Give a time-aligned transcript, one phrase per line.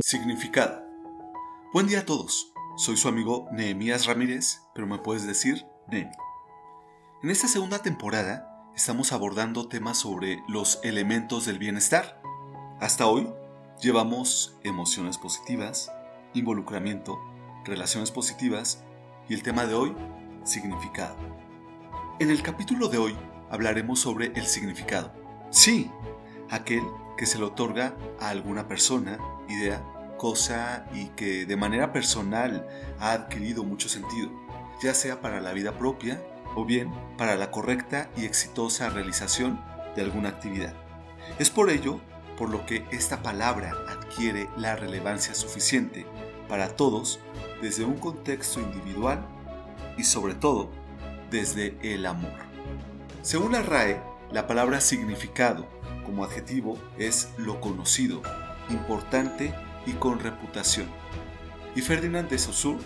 [0.00, 0.82] Significado.
[1.72, 2.52] Buen día a todos.
[2.76, 6.10] Soy su amigo Nehemías Ramírez, pero me puedes decir Nemi.
[7.22, 12.22] En esta segunda temporada estamos abordando temas sobre los elementos del bienestar.
[12.80, 13.28] Hasta hoy
[13.82, 15.92] llevamos emociones positivas,
[16.32, 17.18] involucramiento,
[17.64, 18.84] relaciones positivas
[19.28, 19.94] y el tema de hoy,
[20.44, 21.16] significado.
[22.18, 23.16] En el capítulo de hoy
[23.50, 25.12] hablaremos sobre el significado.
[25.50, 25.90] Sí,
[26.50, 26.82] aquel
[27.16, 29.82] que se le otorga a alguna persona, idea,
[30.18, 32.66] cosa y que de manera personal
[33.00, 34.30] ha adquirido mucho sentido,
[34.82, 36.22] ya sea para la vida propia
[36.54, 39.60] o bien para la correcta y exitosa realización
[39.96, 40.74] de alguna actividad.
[41.38, 42.00] Es por ello
[42.36, 46.06] por lo que esta palabra adquiere la relevancia suficiente
[46.48, 47.20] para todos
[47.62, 49.26] desde un contexto individual
[49.96, 50.70] y sobre todo
[51.30, 52.38] desde el amor.
[53.22, 54.00] Según la RAE,
[54.32, 55.66] la palabra significado
[56.04, 58.22] como adjetivo es lo conocido,
[58.70, 59.54] importante
[59.86, 60.86] y con reputación.
[61.74, 62.78] Y Ferdinand de Saussure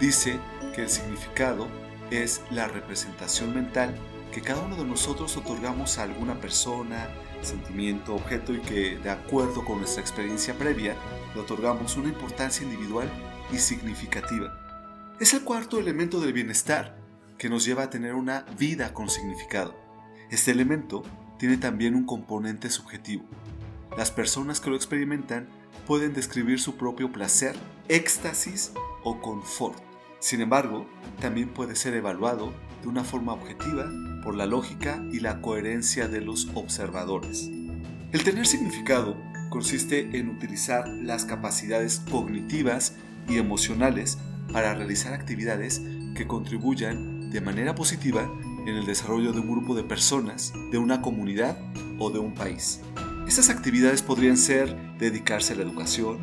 [0.00, 0.38] dice
[0.74, 1.68] que el significado
[2.10, 3.94] es la representación mental
[4.32, 7.08] que cada uno de nosotros otorgamos a alguna persona,
[7.42, 10.94] sentimiento, objeto y que de acuerdo con nuestra experiencia previa
[11.34, 13.08] le otorgamos una importancia individual
[13.52, 14.52] y significativa.
[15.18, 16.96] Es el cuarto elemento del bienestar
[17.38, 19.79] que nos lleva a tener una vida con significado.
[20.30, 21.02] Este elemento
[21.38, 23.24] tiene también un componente subjetivo.
[23.98, 25.48] Las personas que lo experimentan
[25.88, 27.56] pueden describir su propio placer,
[27.88, 28.72] éxtasis
[29.02, 29.76] o confort.
[30.20, 30.86] Sin embargo,
[31.20, 33.90] también puede ser evaluado de una forma objetiva
[34.22, 37.50] por la lógica y la coherencia de los observadores.
[38.12, 39.16] El tener significado
[39.48, 42.94] consiste en utilizar las capacidades cognitivas
[43.28, 44.18] y emocionales
[44.52, 45.82] para realizar actividades
[46.14, 48.30] que contribuyan de manera positiva
[48.66, 51.58] en el desarrollo de un grupo de personas, de una comunidad
[51.98, 52.80] o de un país.
[53.26, 56.18] Estas actividades podrían ser dedicarse a la educación,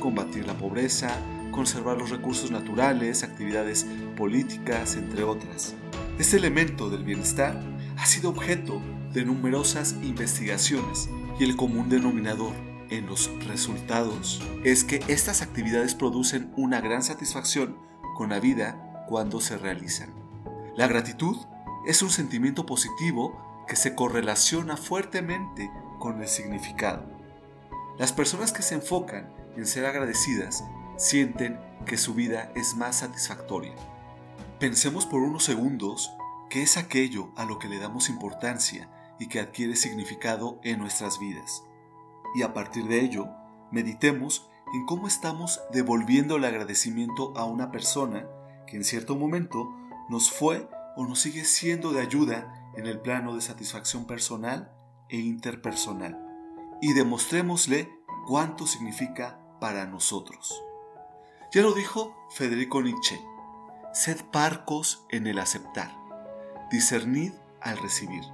[0.00, 1.10] combatir la pobreza,
[1.52, 5.74] conservar los recursos naturales, actividades políticas, entre otras.
[6.18, 7.60] Este elemento del bienestar
[7.96, 8.80] ha sido objeto
[9.12, 12.54] de numerosas investigaciones y el común denominador
[12.90, 17.76] en los resultados es que estas actividades producen una gran satisfacción
[18.16, 20.10] con la vida cuando se realizan.
[20.76, 21.36] La gratitud
[21.88, 27.02] es un sentimiento positivo que se correlaciona fuertemente con el significado.
[27.96, 30.62] Las personas que se enfocan en ser agradecidas
[30.98, 33.72] sienten que su vida es más satisfactoria.
[34.60, 36.12] Pensemos por unos segundos
[36.50, 41.18] qué es aquello a lo que le damos importancia y que adquiere significado en nuestras
[41.18, 41.64] vidas.
[42.34, 43.30] Y a partir de ello,
[43.70, 48.26] meditemos en cómo estamos devolviendo el agradecimiento a una persona
[48.66, 49.74] que en cierto momento
[50.10, 54.72] nos fue o nos sigue siendo de ayuda en el plano de satisfacción personal
[55.08, 56.18] e interpersonal
[56.82, 57.88] y demostrémosle
[58.26, 60.60] cuánto significa para nosotros.
[61.52, 63.16] Ya lo dijo Federico Nietzsche,
[63.92, 65.96] sed parcos en el aceptar,
[66.72, 68.24] discernid al recibir.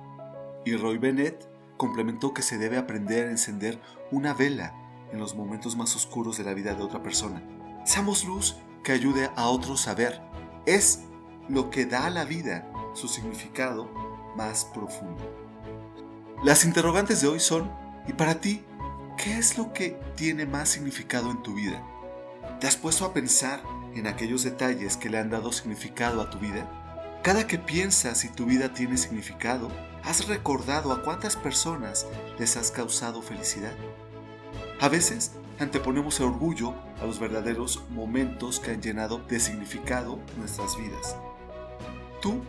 [0.64, 3.78] Y Roy Bennett complementó que se debe aprender a encender
[4.10, 4.74] una vela
[5.12, 7.42] en los momentos más oscuros de la vida de otra persona.
[7.84, 10.22] Seamos luz que ayude a otros a ver.
[10.64, 11.04] Es
[11.49, 13.91] lo que da a la vida su significado
[14.37, 15.22] más profundo.
[16.43, 17.71] Las interrogantes de hoy son,
[18.06, 18.65] ¿y para ti
[19.16, 21.83] qué es lo que tiene más significado en tu vida?
[22.60, 23.62] ¿Te has puesto a pensar
[23.94, 26.69] en aquellos detalles que le han dado significado a tu vida?
[27.22, 29.71] Cada que piensas si tu vida tiene significado,
[30.03, 32.06] ¿has recordado a cuántas personas
[32.38, 33.72] les has causado felicidad?
[34.81, 40.77] A veces anteponemos el orgullo a los verdaderos momentos que han llenado de significado nuestras
[40.77, 41.16] vidas.
[42.24, 42.40] ¿Tú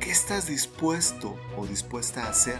[0.00, 2.58] qué estás dispuesto o dispuesta a hacer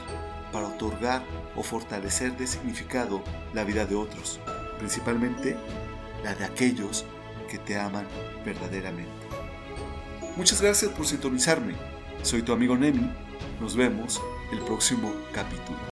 [0.53, 1.25] para otorgar
[1.57, 3.25] o fortalecer de significado
[3.55, 4.41] la vida de otros,
[4.79, 5.57] principalmente
[6.23, 7.07] la de aquellos
[7.51, 8.07] que te aman
[8.45, 9.27] verdaderamente.
[10.37, 11.77] Muchas gracias por sintonizarme.
[12.23, 13.11] Soy tu amigo Nemi.
[13.59, 14.21] Nos vemos
[14.53, 15.94] el próximo capítulo.